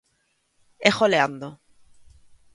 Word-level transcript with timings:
E 0.87 0.89
goleando. 0.97 1.49